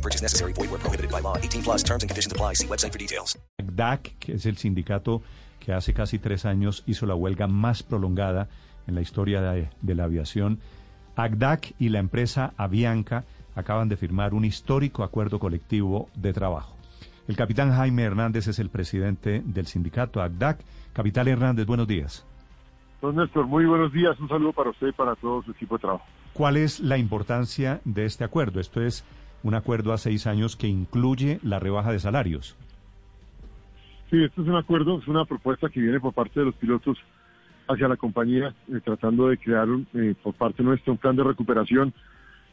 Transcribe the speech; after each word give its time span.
No 0.00 0.02
purchase 0.02 0.22
necessary. 0.22 0.54
Void 0.54 0.70
where 0.70 0.80
prohibited 0.80 1.10
by 1.10 1.20
law. 1.20 1.36
18 1.36 1.62
plus 1.62 1.84
terms 1.84 2.02
and 2.02 2.08
conditions 2.08 2.32
apply. 2.32 2.54
See 2.54 2.66
website 2.66 2.92
for 2.92 2.98
details. 2.98 3.38
DAC, 3.58 4.16
que 4.18 4.34
es 4.34 4.46
el 4.46 4.56
sindicato 4.56 5.20
que 5.58 5.74
hace 5.74 5.92
casi 5.92 6.18
tres 6.18 6.46
años 6.46 6.82
hizo 6.86 7.04
la 7.04 7.14
huelga 7.14 7.46
más 7.46 7.82
prolongada 7.82 8.48
en 8.86 8.94
la 8.94 9.02
historia 9.02 9.42
de, 9.42 9.68
de 9.82 9.94
la 9.94 10.04
aviación. 10.04 10.58
ACDAC 11.16 11.74
y 11.78 11.90
la 11.90 11.98
empresa 11.98 12.54
Avianca 12.56 13.24
acaban 13.54 13.90
de 13.90 13.98
firmar 13.98 14.32
un 14.32 14.46
histórico 14.46 15.02
acuerdo 15.02 15.38
colectivo 15.38 16.08
de 16.14 16.32
trabajo. 16.32 16.74
El 17.28 17.36
capitán 17.36 17.70
Jaime 17.72 18.04
Hernández 18.04 18.46
es 18.48 18.58
el 18.58 18.70
presidente 18.70 19.42
del 19.44 19.66
sindicato 19.66 20.22
ACDAC. 20.22 20.60
Capitán 20.94 21.28
Hernández, 21.28 21.66
buenos 21.66 21.86
días. 21.86 22.24
Don 23.02 23.16
Néstor, 23.16 23.46
muy 23.46 23.66
buenos 23.66 23.92
días. 23.92 24.18
Un 24.18 24.28
saludo 24.28 24.54
para 24.54 24.70
usted 24.70 24.88
y 24.88 24.92
para 24.92 25.14
todo 25.16 25.42
su 25.42 25.50
equipo 25.50 25.76
de 25.76 25.82
trabajo. 25.82 26.04
¿Cuál 26.32 26.56
es 26.56 26.80
la 26.80 26.96
importancia 26.96 27.82
de 27.84 28.06
este 28.06 28.24
acuerdo? 28.24 28.60
Esto 28.60 28.80
es 28.80 29.04
un 29.42 29.54
acuerdo 29.54 29.92
a 29.92 29.98
seis 29.98 30.26
años 30.26 30.56
que 30.56 30.66
incluye 30.68 31.38
la 31.42 31.58
rebaja 31.58 31.92
de 31.92 31.98
salarios. 31.98 32.56
Sí, 34.10 34.22
esto 34.22 34.42
es 34.42 34.48
un 34.48 34.56
acuerdo, 34.56 34.98
es 34.98 35.06
una 35.08 35.24
propuesta 35.24 35.68
que 35.68 35.80
viene 35.80 36.00
por 36.00 36.12
parte 36.12 36.40
de 36.40 36.46
los 36.46 36.54
pilotos 36.56 36.98
hacia 37.68 37.86
la 37.88 37.96
compañía, 37.96 38.52
eh, 38.68 38.80
tratando 38.84 39.28
de 39.28 39.38
crear 39.38 39.68
un, 39.68 39.86
eh, 39.94 40.14
por 40.20 40.34
parte 40.34 40.62
nuestra 40.62 40.92
un 40.92 40.98
plan 40.98 41.14
de 41.14 41.22
recuperación 41.22 41.92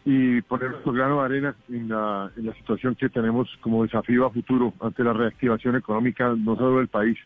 y 0.06 0.42
poner 0.44 0.70
nuestro 0.72 0.94
grano 0.94 1.20
de 1.20 1.26
arena 1.26 1.56
en 1.70 1.90
la, 1.90 2.32
en 2.38 2.46
la 2.46 2.54
situación 2.54 2.96
que 2.96 3.10
tenemos 3.10 3.50
como 3.62 3.84
desafío 3.84 4.26
a 4.28 4.30
futuro 4.32 4.74
ante 4.80 5.04
la 5.04 5.14
reactivación 5.14 5.76
económica, 5.76 6.34
no 6.38 6.56
solo 6.56 6.78
del 6.78 6.88
país, 6.88 7.18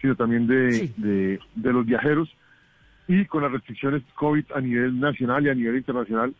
sino 0.00 0.16
también 0.16 0.46
de, 0.46 0.72
Sí. 0.72 0.94
de, 0.96 1.38
de 1.54 1.72
los 1.72 1.84
viajeros. 1.86 2.28
Y 3.06 3.26
con 3.26 3.42
las 3.42 3.52
restricciones 3.52 4.02
COVID 4.14 4.44
a 4.54 4.60
nivel 4.60 4.98
nacional 4.98 5.44
y 5.44 5.50
a 5.50 5.54
nivel 5.54 5.76
internacional, 5.76 6.34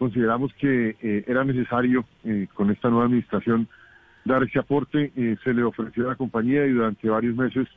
consideramos 0.00 0.50
que 0.54 0.96
eh, 1.00 1.24
era 1.28 1.44
necesario 1.44 2.04
eh, 2.24 2.48
con 2.54 2.70
esta 2.72 2.88
nueva 2.88 3.04
administración 3.04 3.68
dar 4.24 4.42
ese 4.42 4.58
aporte. 4.58 5.12
Eh, 5.14 5.36
se 5.44 5.52
le 5.54 5.62
ofreció 5.62 6.06
a 6.06 6.10
la 6.12 6.16
compañía 6.16 6.66
y 6.66 6.72
durante 6.72 7.08
varios 7.08 7.36
meses 7.36 7.68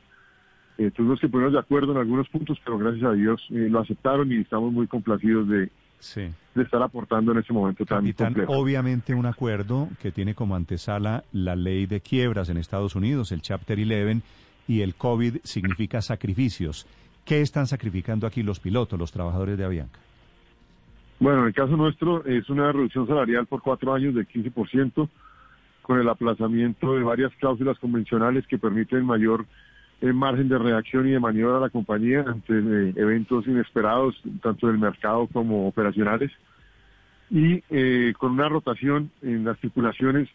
eh, 0.78 0.90
tuvimos 0.90 1.20
que 1.20 1.28
ponernos 1.28 1.52
de 1.52 1.60
acuerdo 1.60 1.92
en 1.92 1.98
algunos 1.98 2.28
puntos, 2.30 2.58
pero 2.64 2.78
gracias 2.78 3.04
a 3.04 3.12
Dios 3.12 3.40
eh, 3.50 3.68
lo 3.70 3.78
aceptaron 3.80 4.32
y 4.32 4.38
estamos 4.40 4.72
muy 4.72 4.86
complacidos 4.88 5.46
de, 5.48 5.70
Sí. 6.00 6.22
de 6.54 6.62
estar 6.62 6.82
aportando 6.82 7.32
en 7.32 7.38
este 7.38 7.52
momento 7.52 7.84
tan 7.84 7.98
Capitán, 7.98 8.28
complejo. 8.34 8.52
obviamente 8.52 9.14
un 9.14 9.26
acuerdo 9.26 9.88
que 10.02 10.10
tiene 10.10 10.34
como 10.34 10.56
antesala 10.56 11.24
la 11.32 11.54
ley 11.56 11.86
de 11.86 12.00
quiebras 12.00 12.48
en 12.48 12.56
Estados 12.56 12.96
Unidos, 12.96 13.30
el 13.32 13.42
Chapter 13.42 13.78
11, 13.78 14.22
y 14.66 14.80
el 14.80 14.94
COVID 14.96 15.36
significa 15.44 16.00
sacrificios. 16.00 16.86
¿Qué 17.24 17.40
están 17.40 17.66
sacrificando 17.66 18.26
aquí 18.26 18.42
los 18.42 18.60
pilotos, 18.60 18.98
los 18.98 19.12
trabajadores 19.12 19.56
de 19.56 19.64
Avianca? 19.64 19.98
Bueno, 21.20 21.40
en 21.40 21.46
el 21.46 21.54
caso 21.54 21.76
nuestro 21.76 22.24
es 22.24 22.48
una 22.50 22.72
reducción 22.72 23.06
salarial 23.06 23.46
por 23.46 23.62
cuatro 23.62 23.94
años 23.94 24.14
del 24.14 24.26
15%, 24.26 25.08
con 25.82 26.00
el 26.00 26.08
aplazamiento 26.08 26.94
de 26.94 27.02
varias 27.02 27.32
cláusulas 27.36 27.78
convencionales 27.78 28.46
que 28.46 28.58
permiten 28.58 29.04
mayor 29.04 29.46
eh, 30.00 30.12
margen 30.12 30.48
de 30.48 30.58
reacción 30.58 31.06
y 31.06 31.12
de 31.12 31.20
maniobra 31.20 31.58
a 31.58 31.60
la 31.60 31.70
compañía 31.70 32.24
ante 32.26 32.52
eh, 32.52 32.94
eventos 32.96 33.46
inesperados, 33.46 34.14
tanto 34.42 34.66
del 34.66 34.78
mercado 34.78 35.26
como 35.28 35.68
operacionales, 35.68 36.30
y 37.30 37.62
eh, 37.70 38.12
con 38.18 38.32
una 38.32 38.48
rotación 38.48 39.10
en 39.22 39.44
las 39.44 39.58
circulaciones 39.60 40.28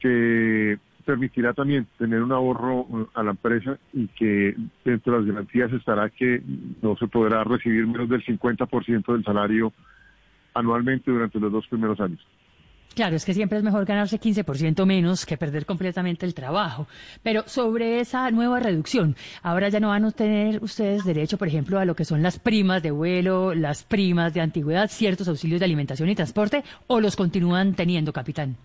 que 0.00 0.78
permitirá 1.04 1.54
también 1.54 1.86
tener 1.96 2.22
un 2.22 2.32
ahorro 2.32 2.80
eh, 2.82 3.06
a 3.14 3.22
la 3.22 3.30
empresa 3.30 3.78
y 3.94 4.08
que 4.08 4.54
dentro 4.84 5.14
de 5.14 5.18
las 5.20 5.28
garantías 5.28 5.72
estará 5.72 6.10
que 6.10 6.42
no 6.82 6.96
se 6.96 7.06
podrá 7.06 7.44
recibir 7.44 7.86
menos 7.86 8.10
del 8.10 8.22
50% 8.24 9.12
del 9.12 9.24
salario 9.24 9.72
anualmente 10.58 11.10
durante 11.10 11.38
los 11.40 11.52
dos 11.52 11.66
primeros 11.68 11.98
años. 12.00 12.20
Claro, 12.94 13.14
es 13.14 13.24
que 13.24 13.34
siempre 13.34 13.58
es 13.58 13.62
mejor 13.64 13.84
ganarse 13.84 14.18
15% 14.18 14.84
menos 14.84 15.24
que 15.24 15.36
perder 15.36 15.66
completamente 15.66 16.26
el 16.26 16.34
trabajo. 16.34 16.88
Pero 17.22 17.42
sobre 17.46 18.00
esa 18.00 18.28
nueva 18.32 18.58
reducción, 18.58 19.14
ahora 19.42 19.68
ya 19.68 19.78
no 19.78 19.88
van 19.88 20.04
a 20.04 20.10
tener 20.10 20.60
ustedes 20.64 21.04
derecho, 21.04 21.38
por 21.38 21.46
ejemplo, 21.46 21.78
a 21.78 21.84
lo 21.84 21.94
que 21.94 22.04
son 22.04 22.22
las 22.22 22.40
primas 22.40 22.82
de 22.82 22.90
vuelo, 22.90 23.54
las 23.54 23.84
primas 23.84 24.34
de 24.34 24.40
antigüedad, 24.40 24.88
ciertos 24.90 25.28
auxilios 25.28 25.60
de 25.60 25.66
alimentación 25.66 26.08
y 26.08 26.16
transporte, 26.16 26.64
o 26.88 27.00
los 27.00 27.14
continúan 27.14 27.74
teniendo, 27.74 28.12
capitán. 28.12 28.56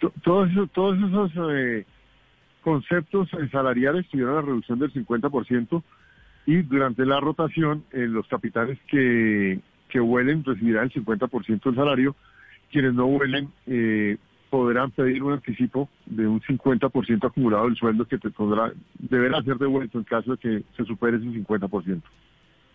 To- 0.00 0.12
Todos 0.22 0.50
esos, 0.50 0.70
todos 0.72 0.98
esos 0.98 1.30
eh, 1.52 1.86
conceptos 2.62 3.28
eh, 3.34 3.48
salariales 3.50 4.06
tuvieron 4.10 4.34
la 4.34 4.42
reducción 4.42 4.78
del 4.78 4.92
50% 4.92 5.82
y 6.46 6.56
durante 6.62 7.06
la 7.06 7.18
rotación 7.20 7.84
eh, 7.92 8.00
los 8.08 8.26
capitanes 8.28 8.78
que, 8.88 9.58
que 9.94 10.00
vuelen 10.00 10.42
recibirán 10.42 10.90
el 10.92 11.04
50% 11.04 11.62
del 11.62 11.74
salario, 11.76 12.16
quienes 12.72 12.94
no 12.94 13.06
vuelen 13.06 13.48
eh, 13.68 14.16
podrán 14.50 14.90
pedir 14.90 15.22
un 15.22 15.34
anticipo 15.34 15.88
de 16.06 16.26
un 16.26 16.40
50% 16.40 17.24
acumulado 17.28 17.66
del 17.66 17.76
sueldo 17.76 18.04
que 18.04 18.18
te 18.18 18.28
podrá, 18.30 18.72
deberá 18.98 19.40
ser 19.44 19.56
devuelto 19.56 19.98
en 19.98 20.04
caso 20.04 20.32
de 20.32 20.38
que 20.38 20.62
se 20.76 20.84
supere 20.84 21.18
ese 21.18 21.26
50%. 21.26 22.02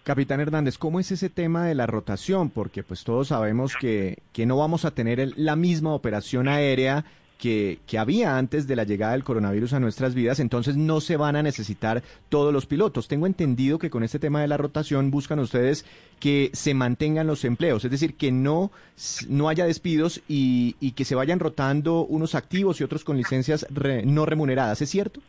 Capitán 0.05 0.39
Hernández, 0.39 0.77
¿cómo 0.77 1.01
es 1.01 1.11
ese 1.11 1.29
tema 1.29 1.65
de 1.65 1.75
la 1.75 1.87
rotación? 1.87 2.49
Porque 2.51 2.83
pues 2.83 3.03
todos 3.03 3.27
sabemos 3.27 3.75
que, 3.75 4.19
que 4.31 4.45
no 4.45 4.55
vamos 4.57 4.85
a 4.85 4.91
tener 4.91 5.19
el- 5.19 5.33
la 5.35 5.57
misma 5.57 5.93
operación 5.93 6.47
aérea 6.47 7.03
que, 7.39 7.79
que 7.87 7.97
había 7.97 8.37
antes 8.37 8.67
de 8.67 8.75
la 8.75 8.83
llegada 8.83 9.13
del 9.13 9.23
coronavirus 9.23 9.73
a 9.73 9.79
nuestras 9.79 10.13
vidas, 10.13 10.39
entonces 10.39 10.75
no 10.77 10.99
se 10.99 11.17
van 11.17 11.35
a 11.37 11.41
necesitar 11.41 12.03
todos 12.27 12.53
los 12.53 12.65
pilotos. 12.65 13.07
Tengo 13.07 13.25
entendido 13.25 13.79
que 13.79 13.89
con 13.89 14.03
este 14.03 14.19
tema 14.19 14.41
de 14.41 14.47
la 14.49 14.57
rotación 14.57 15.09
buscan 15.09 15.39
ustedes 15.39 15.85
que 16.19 16.49
se 16.53 16.73
mantengan 16.73 17.25
los 17.27 17.45
empleos, 17.45 17.85
es 17.85 17.91
decir, 17.91 18.15
que 18.15 18.31
no, 18.31 18.71
no 19.29 19.47
haya 19.47 19.65
despidos 19.65 20.21
y, 20.27 20.73
que 20.91 21.05
se 21.05 21.15
vayan 21.15 21.39
rotando 21.39 22.01
unos 22.05 22.35
activos 22.35 22.81
y 22.81 22.83
otros 22.83 23.03
con 23.05 23.15
licencias 23.15 23.65
re- 23.69 24.05
no 24.05 24.25
remuneradas, 24.25 24.81
¿es 24.81 24.89
cierto? 24.89 25.21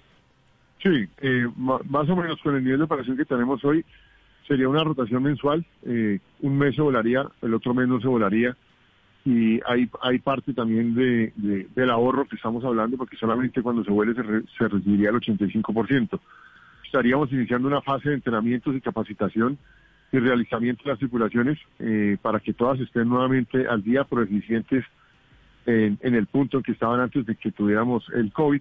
Sí, 0.83 1.07
eh, 1.23 1.47
más 1.57 2.09
o 2.09 2.17
menos 2.17 2.41
con 2.43 2.57
el 2.57 2.65
nivel 2.65 2.79
de 2.79 2.85
operación 2.87 3.17
que 3.17 3.25
tenemos 3.25 3.65
hoy, 3.65 3.85
sería 4.49 4.69
una 4.69 4.83
rotación 4.83 5.23
mensual. 5.23 5.65
eh, 5.85 6.19
un 6.41 6.59
mes 6.59 6.75
se 6.75 6.83
volaría, 6.83 7.25
el 7.43 7.55
otro 7.55 7.73
mes 7.73 7.87
no 7.87 8.01
se 8.01 8.09
volaría. 8.09 8.57
Y 9.25 9.61
hay, 9.67 9.89
hay 10.03 10.19
parte 10.19 10.55
también 10.55 10.95
de, 10.95 11.33
de- 11.37 11.69
del 11.75 11.91
ahorro 11.91 12.27
que 12.27 12.37
estamos 12.37 12.65
hablando, 12.65 12.97
porque 12.97 13.17
solamente 13.17 13.63
cuando 13.63 13.85
se 13.85 13.91
vuele 13.91 14.15
se, 14.15 14.23
re- 14.23 14.43
se 14.57 14.69
recibiría 14.69 15.11
el 15.11 15.17
85%. 15.17 16.19
Estaríamos 16.87 17.31
iniciando 17.33 17.69
una 17.69 17.83
fase 17.83 18.09
de 18.09 18.15
entrenamientos 18.17 18.75
y 18.75 18.81
capacitación 18.81 19.59
y 20.13 20.19
realizamiento 20.19 20.83
de 20.85 20.91
las 20.91 20.99
circulaciones 20.99 21.59
eh, 21.79 22.17
para 22.21 22.41
que 22.41 22.53
todas 22.53 22.81
estén 22.81 23.09
nuevamente 23.09 23.67
al 23.69 23.83
día, 23.83 24.05
pero 24.05 24.23
eficientes 24.23 24.85
en, 25.67 25.99
en 26.01 26.15
el 26.15 26.27
punto 26.27 26.57
en 26.57 26.63
que 26.65 26.73
estaban 26.73 27.01
antes 27.01 27.27
de 27.27 27.37
que 27.37 27.53
tuviéramos 27.53 28.05
el 28.15 28.33
COVID. 28.33 28.61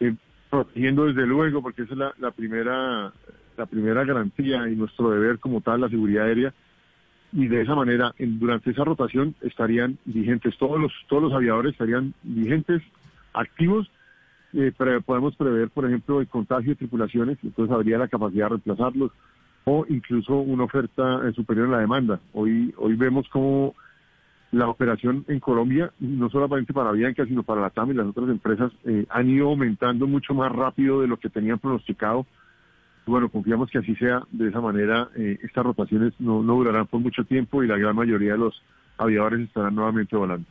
Eh, 0.00 0.14
protegiendo 0.50 1.06
desde 1.06 1.26
luego, 1.26 1.60
porque 1.62 1.82
esa 1.82 1.92
es 1.94 1.98
la 2.18 2.30
primera 2.30 3.12
la 3.56 3.66
primera 3.66 4.04
garantía 4.04 4.68
y 4.68 4.76
nuestro 4.76 5.10
deber 5.10 5.40
como 5.40 5.60
tal, 5.60 5.80
la 5.80 5.88
seguridad 5.88 6.24
aérea. 6.26 6.54
Y 7.32 7.46
de 7.46 7.62
esa 7.62 7.74
manera, 7.74 8.12
en- 8.18 8.38
durante 8.38 8.70
esa 8.70 8.84
rotación 8.84 9.34
estarían 9.42 9.98
vigentes 10.06 10.56
todos 10.58 10.80
los 10.80 10.92
todos 11.08 11.24
los 11.24 11.32
aviadores 11.34 11.72
estarían 11.72 12.14
vigentes, 12.22 12.82
activos. 13.34 13.90
Eh, 14.54 14.72
pre- 14.76 15.02
podemos 15.02 15.36
prever, 15.36 15.68
por 15.68 15.84
ejemplo, 15.84 16.20
el 16.20 16.26
contagio 16.26 16.70
de 16.70 16.76
tripulaciones, 16.76 17.36
entonces 17.42 17.74
habría 17.74 17.98
la 17.98 18.08
capacidad 18.08 18.46
de 18.46 18.48
reemplazarlos 18.50 19.12
o 19.64 19.84
incluso 19.90 20.36
una 20.36 20.64
oferta 20.64 21.20
eh, 21.28 21.32
superior 21.34 21.66
en 21.66 21.72
la 21.72 21.80
demanda. 21.80 22.18
Hoy 22.32 22.72
hoy 22.78 22.94
vemos 22.94 23.28
cómo 23.28 23.74
la 24.50 24.66
operación 24.68 25.26
en 25.28 25.40
Colombia, 25.40 25.92
no 26.00 26.30
solamente 26.30 26.72
para 26.72 26.92
Bianca, 26.92 27.26
sino 27.26 27.42
para 27.42 27.60
la 27.60 27.68
TAM 27.68 27.90
y 27.90 27.94
las 27.94 28.06
otras 28.06 28.30
empresas, 28.30 28.72
eh, 28.86 29.04
han 29.10 29.28
ido 29.28 29.48
aumentando 29.50 30.06
mucho 30.06 30.32
más 30.32 30.50
rápido 30.50 31.02
de 31.02 31.08
lo 31.08 31.18
que 31.18 31.28
tenían 31.28 31.58
pronosticado. 31.58 32.24
Bueno, 33.08 33.28
confiamos 33.28 33.70
que 33.70 33.78
así 33.78 33.94
sea. 33.96 34.22
De 34.30 34.48
esa 34.48 34.60
manera, 34.60 35.08
eh, 35.16 35.38
estas 35.42 35.64
rotaciones 35.64 36.12
no, 36.18 36.42
no 36.42 36.54
durarán 36.54 36.86
por 36.86 37.00
mucho 37.00 37.24
tiempo 37.24 37.62
y 37.62 37.66
la 37.66 37.76
gran 37.76 37.96
mayoría 37.96 38.32
de 38.32 38.38
los 38.38 38.62
aviadores 38.98 39.40
estarán 39.40 39.74
nuevamente 39.74 40.16
volando. 40.16 40.46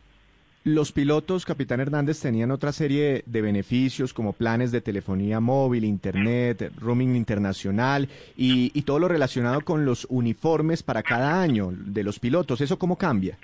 Los 0.63 0.91
pilotos, 0.91 1.45
Capitán 1.45 1.79
Hernández, 1.79 2.19
tenían 2.19 2.51
otra 2.51 2.73
serie 2.73 3.23
de 3.25 3.41
beneficios 3.41 4.13
como 4.13 4.33
planes 4.33 4.71
de 4.73 4.81
telefonía 4.81 5.39
móvil, 5.39 5.85
internet, 5.85 6.73
roaming 6.81 7.15
internacional 7.15 8.09
y, 8.35 8.71
y 8.73 8.81
todo 8.81 8.99
lo 8.99 9.07
relacionado 9.07 9.61
con 9.61 9.85
los 9.85 10.05
uniformes 10.09 10.83
para 10.83 11.03
cada 11.03 11.41
año 11.41 11.71
de 11.71 12.03
los 12.03 12.19
pilotos. 12.19 12.59
¿Eso 12.59 12.77
cómo 12.77 12.97
cambia? 12.97 13.37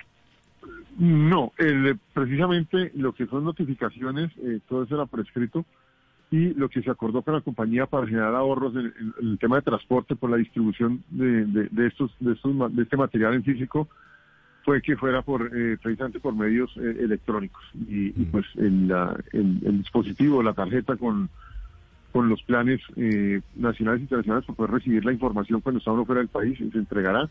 No, 0.98 1.52
el, 1.56 1.98
precisamente 2.12 2.92
lo 2.94 3.12
que 3.12 3.26
son 3.26 3.44
notificaciones, 3.44 4.30
eh, 4.42 4.60
todo 4.68 4.82
eso 4.82 4.94
era 4.94 5.06
prescrito 5.06 5.64
y 6.34 6.52
lo 6.54 6.68
que 6.68 6.82
se 6.82 6.90
acordó 6.90 7.22
con 7.22 7.34
la 7.34 7.40
compañía 7.42 7.86
para 7.86 8.06
generar 8.08 8.34
ahorros 8.34 8.74
en, 8.74 8.86
en- 8.86 9.14
en 9.20 9.28
el 9.32 9.38
tema 9.38 9.56
de 9.56 9.62
transporte 9.62 10.16
por 10.16 10.30
la 10.30 10.36
distribución 10.36 11.02
de, 11.10 11.46
de- 11.46 11.68
de 11.70 11.86
estos, 11.86 12.10
de, 12.18 12.32
estos 12.32 12.74
de 12.76 12.82
este 12.82 12.96
material 12.96 13.34
en 13.34 13.44
físico 13.44 13.88
fue 14.64 14.80
que 14.82 14.96
fuera 14.96 15.22
por 15.22 15.40
eh, 15.54 15.76
precisamente 15.82 16.18
por 16.20 16.34
medios 16.34 16.70
eh, 16.76 16.96
electrónicos. 17.00 17.62
Y, 17.74 18.06
y, 18.20 18.24
pues 18.32 18.46
el, 18.56 18.88
la- 18.88 19.16
el- 19.32 19.60
el 19.64 19.78
dispositivo, 19.78 20.42
la 20.42 20.54
tarjeta 20.54 20.96
con 20.96 21.28
con 22.12 22.28
los 22.28 22.40
planes 22.44 22.80
eh, 22.96 23.40
nacionales 23.56 23.98
e 24.00 24.04
internacionales 24.04 24.44
para 24.46 24.56
poder 24.56 24.70
recibir 24.70 25.04
la 25.04 25.12
información 25.12 25.60
cuando 25.60 25.78
está 25.80 25.90
uno 25.90 26.04
fuera 26.06 26.20
del 26.20 26.28
país 26.28 26.60
y 26.60 26.70
se 26.70 26.78
entregará 26.78 27.28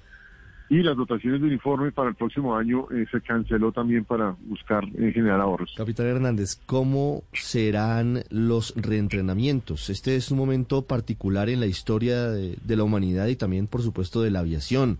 y 0.74 0.82
las 0.82 0.98
dotaciones 0.98 1.40
de 1.40 1.46
uniforme 1.46 1.92
para 1.92 2.10
el 2.10 2.16
próximo 2.16 2.56
año 2.56 2.88
eh, 2.90 3.06
se 3.12 3.22
canceló 3.22 3.72
también 3.72 4.06
para 4.06 4.36
buscar 4.48 4.84
eh, 4.86 5.12
generar 5.14 5.40
ahorros. 5.40 5.72
Capitán 5.78 6.08
Hernández, 6.08 6.60
¿cómo 6.66 7.22
serán 7.32 8.24
los 8.32 8.74
reentrenamientos? 8.76 9.92
Este 9.92 10.16
es 10.16 10.32
un 10.32 10.40
momento 10.40 10.82
particular 10.82 11.50
en 11.50 11.60
la 11.60 11.68
historia 11.68 12.24
de, 12.24 12.58
de 12.64 12.76
la 12.76 12.84
humanidad 12.84 13.28
y 13.28 13.36
también, 13.36 13.68
por 13.68 13.84
supuesto, 13.84 14.24
de 14.24 14.32
la 14.32 14.40
aviación. 14.40 14.98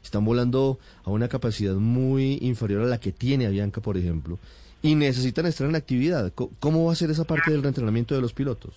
Están 0.00 0.24
volando 0.24 0.78
a 1.02 1.10
una 1.10 1.26
capacidad 1.26 1.74
muy 1.74 2.38
inferior 2.40 2.82
a 2.82 2.86
la 2.86 3.00
que 3.00 3.10
tiene 3.10 3.48
Avianca, 3.48 3.80
por 3.80 3.96
ejemplo, 3.96 4.38
y 4.80 4.94
necesitan 4.94 5.46
estar 5.46 5.68
en 5.68 5.74
actividad. 5.74 6.32
¿Cómo 6.60 6.84
va 6.84 6.92
a 6.92 6.94
ser 6.94 7.10
esa 7.10 7.24
parte 7.24 7.50
del 7.50 7.64
reentrenamiento 7.64 8.14
de 8.14 8.20
los 8.20 8.32
pilotos? 8.32 8.76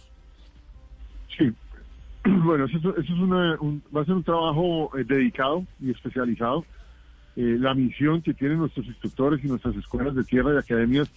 Sí, 1.38 1.54
bueno, 2.44 2.66
eso, 2.66 2.78
eso 2.78 3.14
es 3.14 3.20
una, 3.20 3.58
un- 3.60 3.82
va 3.96 4.02
a 4.02 4.06
ser 4.06 4.16
un 4.16 4.24
trabajo 4.24 4.92
eh, 4.98 5.04
dedicado 5.06 5.66
y 5.80 5.92
especializado. 5.92 6.66
Eh, 7.36 7.58
la 7.60 7.74
misión 7.74 8.22
que 8.22 8.34
tienen 8.34 8.58
nuestros 8.58 8.86
instructores 8.88 9.44
y 9.44 9.48
nuestras 9.48 9.76
escuelas 9.76 10.16
de 10.16 10.24
tierra 10.24 10.54
y 10.54 10.58
academias 10.58 11.08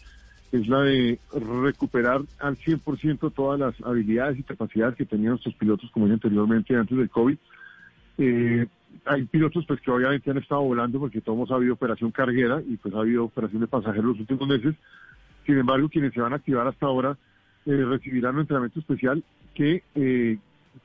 es 0.52 0.68
la 0.68 0.80
de 0.82 1.18
recuperar 1.32 2.20
al 2.38 2.56
100% 2.58 3.32
todas 3.32 3.58
las 3.58 3.74
habilidades 3.86 4.38
y 4.38 4.42
capacidades 4.42 4.96
que 4.96 5.06
tenían 5.06 5.30
nuestros 5.30 5.54
pilotos, 5.54 5.90
como 5.90 6.04
dije 6.06 6.14
anteriormente, 6.14 6.76
antes 6.76 6.96
del 6.96 7.08
COVID. 7.08 7.36
Eh, 8.18 8.66
hay 9.06 9.24
pilotos 9.24 9.64
pues 9.66 9.80
que 9.80 9.90
obviamente 9.90 10.30
han 10.30 10.36
estado 10.36 10.60
volando 10.60 11.00
porque 11.00 11.22
todos 11.22 11.50
ha 11.50 11.54
habido 11.54 11.72
operación 11.74 12.10
carguera 12.10 12.60
y 12.68 12.76
pues 12.76 12.94
ha 12.94 12.98
habido 12.98 13.24
operación 13.24 13.62
de 13.62 13.66
pasajeros 13.66 14.04
los 14.04 14.20
últimos 14.20 14.46
meses. 14.46 14.74
Sin 15.46 15.58
embargo, 15.58 15.88
quienes 15.88 16.12
se 16.12 16.20
van 16.20 16.34
a 16.34 16.36
activar 16.36 16.66
hasta 16.66 16.86
ahora 16.86 17.16
eh, 17.64 17.84
recibirán 17.88 18.34
un 18.34 18.42
entrenamiento 18.42 18.78
especial 18.80 19.24
que 19.54 19.82
eh, 19.94 20.38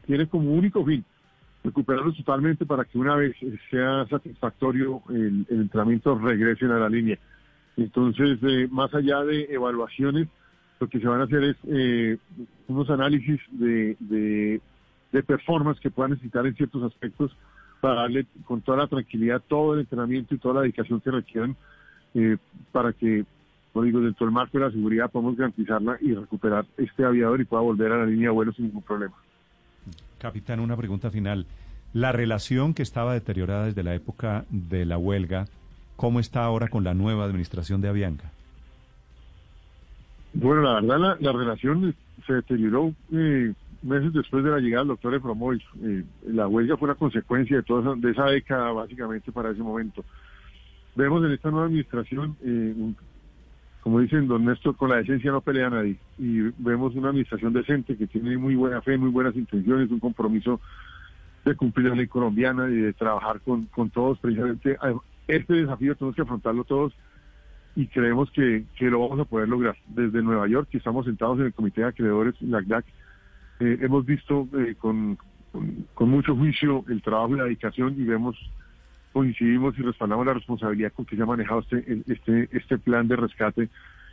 tiene 0.06 0.28
como 0.28 0.52
único 0.52 0.86
fin 0.86 1.04
recuperarlos 1.64 2.16
totalmente 2.16 2.66
para 2.66 2.86
que 2.86 2.98
una 2.98 3.16
vez 3.16 3.36
sea 3.70 4.06
satisfactorio 4.08 5.02
el, 5.10 5.46
el 5.50 5.62
entrenamiento 5.62 6.18
regresen 6.18 6.72
a 6.72 6.80
la 6.80 6.90
línea. 6.90 7.18
Entonces, 7.76 8.40
eh, 8.42 8.68
más 8.72 8.94
allá 8.94 9.24
de 9.24 9.44
evaluaciones, 9.50 10.28
lo 10.80 10.88
que 10.88 11.00
se 11.00 11.08
van 11.08 11.22
a 11.22 11.26
hacer 11.26 11.44
es 11.44 11.58
eh, 11.68 12.18
unos 12.68 12.90
análisis 12.90 13.40
de, 13.52 13.98
de, 14.00 14.62
de 15.12 15.24
performance 15.24 15.80
que 15.80 15.92
puedan 15.92 16.12
necesitar 16.12 16.46
en 16.46 16.56
ciertos 16.56 16.84
aspectos 16.84 17.36
para 17.82 18.02
darle 18.02 18.26
con 18.46 18.62
toda 18.62 18.80
la 18.80 18.88
tranquilidad 18.88 19.42
todo 19.48 19.74
el 19.74 19.82
entrenamiento 19.82 20.34
y 20.34 20.40
toda 20.40 20.56
la 20.56 20.62
dedicación 20.62 21.02
que 21.02 21.12
requieran 21.12 21.56
eh, 22.16 22.38
para 22.72 22.94
que, 22.94 23.26
como 23.74 23.86
digo, 23.86 24.00
dentro 24.00 24.26
del 24.26 24.34
marco 24.34 24.58
de 24.58 24.66
la 24.66 24.72
seguridad 24.72 25.12
podamos 25.12 25.36
garantizarla 25.36 25.98
y 26.02 26.14
recuperar 26.14 26.66
este 26.78 27.04
aviador 27.04 27.42
y 27.42 27.46
pueda 27.46 27.62
volver 27.62 27.92
a 27.92 27.98
la 27.98 28.06
línea 28.06 28.30
de 28.30 28.36
vuelo 28.36 28.54
sin 28.54 28.66
ningún 28.66 28.84
problema. 28.84 29.16
Capitán, 30.20 30.60
una 30.60 30.78
pregunta 30.78 31.10
final. 31.10 31.46
La 31.94 32.12
relación 32.12 32.74
que 32.74 32.84
estaba 32.84 33.14
deteriorada 33.14 33.66
desde 33.66 33.84
la 33.84 33.96
época 33.96 34.46
de 34.50 34.86
la 34.86 34.98
huelga, 34.98 35.46
¿cómo 35.96 36.20
está 36.20 36.44
ahora 36.44 36.68
con 36.68 36.84
la 36.84 36.94
nueva 36.94 37.26
administración 37.26 37.82
de 37.82 37.90
Avianca? 37.90 38.32
Bueno, 40.34 40.62
la 40.62 40.74
verdad, 40.82 41.00
la, 41.00 41.18
la 41.20 41.32
relación 41.32 41.96
se 42.26 42.34
deterioró 42.34 42.94
eh, 43.12 43.54
meses 43.82 44.14
después 44.14 44.44
de 44.44 44.52
la 44.52 44.60
llegada 44.60 44.82
del 44.84 44.90
doctor 44.90 45.16
Efromoy. 45.16 45.62
Eh, 45.82 46.04
la 46.28 46.48
huelga 46.48 46.78
fue 46.78 46.90
una 46.90 46.96
consecuencia 46.96 47.58
de 47.58 47.64
toda 47.64 47.82
esa, 47.82 47.96
de 47.96 48.12
esa 48.12 48.26
década, 48.26 48.72
básicamente, 48.72 49.32
para 49.32 49.52
ese 49.52 49.62
momento. 49.62 50.04
Vemos 50.96 51.24
en 51.24 51.32
esta 51.32 51.52
nueva 51.52 51.68
administración, 51.68 52.36
eh, 52.44 52.76
como 53.88 54.02
dicen 54.02 54.28
don 54.28 54.44
Néstor, 54.44 54.76
con 54.76 54.90
la 54.90 54.98
decencia 54.98 55.32
no 55.32 55.40
pelea 55.40 55.70
nadie. 55.70 55.96
Y 56.18 56.42
vemos 56.58 56.94
una 56.96 57.08
administración 57.08 57.54
decente 57.54 57.96
que 57.96 58.06
tiene 58.06 58.38
muy 58.38 58.54
buena 58.54 58.82
fe, 58.82 58.98
muy 58.98 59.10
buenas 59.10 59.34
intenciones, 59.34 59.90
un 59.90 60.02
compromiso 60.02 60.60
de 61.46 61.56
cumplir 61.56 61.88
la 61.88 61.96
ley 61.96 62.08
colombiana 62.08 62.68
y 62.68 62.76
de 62.76 62.92
trabajar 62.92 63.40
con, 63.40 63.68
con 63.68 63.90
todos. 63.90 64.20
Precisamente 64.20 64.78
este 65.30 65.54
desafío 65.54 65.96
tenemos 65.96 66.18
que 66.18 66.22
afrontarlo 66.22 66.66
todos 66.66 66.92
y 67.78 67.88
creemos 67.88 68.30
que, 68.32 68.66
que 68.76 68.90
lo 68.90 69.08
vamos 69.08 69.22
a 69.22 69.30
poder 69.30 69.48
lograr. 69.48 69.78
Desde 69.88 70.22
Nueva 70.22 70.50
York, 70.50 70.68
que 70.70 70.80
estamos 70.80 71.06
sentados 71.06 71.40
en 71.40 71.46
el 71.46 71.54
Comité 71.54 71.80
de 71.80 71.88
Acreedores, 71.88 72.36
la 72.42 72.58
ACDAC, 72.58 72.86
eh, 73.62 73.78
hemos 73.80 74.06
visto 74.06 74.50
eh, 74.58 74.76
con, 74.78 75.18
con, 75.54 75.86
con 75.94 76.10
mucho 76.10 76.36
juicio 76.36 76.84
el 76.90 77.02
trabajo 77.02 77.36
y 77.36 77.38
la 77.38 77.46
dedicación 77.46 77.96
y 77.98 78.04
vemos, 78.04 78.36
coincidimos 79.14 79.78
y 79.78 79.82
respaldamos 79.82 80.26
la 80.26 80.34
responsabilidad 80.34 80.92
con 80.94 81.06
que 81.06 81.16
se 81.16 81.24
ha 81.24 81.26
manejado 81.26 81.62
este, 81.62 82.04
este, 82.08 82.50
este 82.52 82.78
plan 82.78 83.08
de 83.08 83.16
rescate 83.16 83.70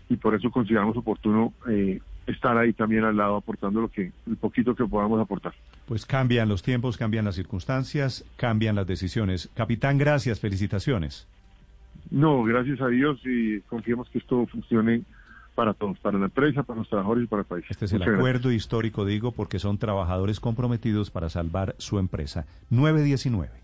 y 0.08 0.16
por 0.16 0.34
eso 0.34 0.50
consideramos 0.50 0.96
oportuno 0.96 1.52
eh, 1.68 2.00
estar 2.26 2.56
ahí 2.56 2.72
también 2.72 3.04
al 3.04 3.16
lado 3.16 3.36
aportando 3.36 3.80
lo 3.80 3.88
que 3.88 4.12
el 4.26 4.36
poquito 4.36 4.74
que 4.74 4.84
podamos 4.84 5.20
aportar. 5.20 5.54
Pues 5.86 6.06
cambian 6.06 6.48
los 6.48 6.62
tiempos, 6.62 6.96
cambian 6.96 7.24
las 7.24 7.34
circunstancias, 7.34 8.24
cambian 8.36 8.76
las 8.76 8.86
decisiones. 8.86 9.50
Capitán, 9.54 9.98
gracias, 9.98 10.40
felicitaciones. 10.40 11.26
No, 12.10 12.42
gracias 12.44 12.80
a 12.80 12.88
Dios 12.88 13.20
y 13.24 13.60
confiemos 13.62 14.08
que 14.10 14.18
esto 14.18 14.46
funcione 14.46 15.02
para 15.54 15.72
todos, 15.72 15.98
para 15.98 16.18
la 16.18 16.26
empresa, 16.26 16.62
para 16.62 16.80
los 16.80 16.88
trabajadores 16.88 17.24
y 17.24 17.26
para 17.26 17.42
el 17.42 17.46
país. 17.46 17.64
Este 17.68 17.84
es 17.84 17.92
el 17.92 18.00
gracias. 18.00 18.18
acuerdo 18.18 18.52
histórico, 18.52 19.04
digo, 19.04 19.32
porque 19.32 19.58
son 19.58 19.78
trabajadores 19.78 20.40
comprometidos 20.40 21.10
para 21.10 21.28
salvar 21.28 21.74
su 21.78 21.98
empresa. 21.98 22.46
919. 22.70 23.63